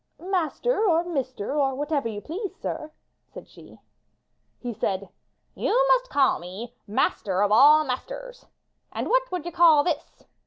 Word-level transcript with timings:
"Master 0.19 0.83
or 0.83 1.03
mister, 1.03 1.53
or 1.59 1.75
whatever 1.75 2.07
you 2.07 2.21
please, 2.21 2.55
sir,'* 2.55 2.89
said 3.27 3.47
she. 3.47 3.77
He 4.59 4.73
said: 4.73 5.09
You 5.53 5.75
must 5.89 6.09
call 6.09 6.39
me 6.39 6.73
'master 6.87 7.43
of 7.43 7.51
all 7.51 7.83
masters.' 7.85 8.47
And 8.91 9.09
what 9.09 9.31
would 9.31 9.45
you 9.45 9.51
call 9.51 9.83
this?'' 9.83 10.23